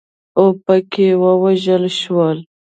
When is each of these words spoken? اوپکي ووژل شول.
اوپکي 0.39 1.07
ووژل 1.21 1.83
شول. 1.99 2.37